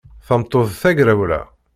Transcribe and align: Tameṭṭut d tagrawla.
Tameṭṭut 0.27 0.67
d 0.71 0.79
tagrawla. 0.81 1.41